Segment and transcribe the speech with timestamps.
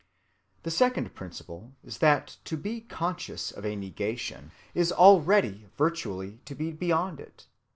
[0.63, 6.55] The second principle is that to be conscious of a negation is already virtually to
[6.55, 7.45] be beyond it.